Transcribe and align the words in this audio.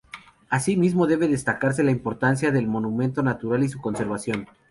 Asimismo, 0.49 1.05
debe 1.05 1.27
destacarse 1.27 1.83
la 1.83 1.91
importancia 1.91 2.49
del 2.51 2.67
monumento 2.67 3.21
natural 3.21 3.63
y 3.63 3.69
su 3.69 3.79
conservación. 3.79 4.47